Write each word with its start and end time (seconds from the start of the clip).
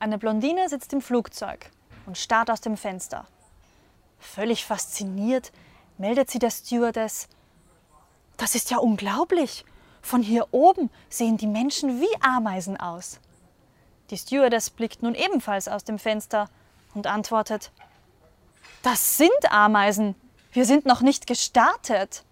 Eine 0.00 0.18
Blondine 0.18 0.68
sitzt 0.68 0.92
im 0.92 1.00
Flugzeug 1.00 1.70
und 2.06 2.16
starrt 2.16 2.50
aus 2.50 2.60
dem 2.60 2.76
Fenster. 2.76 3.26
Völlig 4.20 4.64
fasziniert 4.64 5.52
meldet 5.96 6.30
sie 6.30 6.38
der 6.38 6.50
Stewardess: 6.50 7.28
Das 8.36 8.54
ist 8.54 8.70
ja 8.70 8.78
unglaublich! 8.78 9.64
Von 10.00 10.22
hier 10.22 10.46
oben 10.52 10.90
sehen 11.08 11.36
die 11.36 11.48
Menschen 11.48 12.00
wie 12.00 12.22
Ameisen 12.22 12.78
aus. 12.78 13.18
Die 14.10 14.16
Stewardess 14.16 14.70
blickt 14.70 15.02
nun 15.02 15.14
ebenfalls 15.14 15.66
aus 15.66 15.82
dem 15.82 15.98
Fenster 15.98 16.48
und 16.94 17.08
antwortet: 17.08 17.72
Das 18.82 19.16
sind 19.18 19.50
Ameisen. 19.50 20.14
Wir 20.52 20.64
sind 20.64 20.86
noch 20.86 21.00
nicht 21.00 21.26
gestartet. 21.26 22.24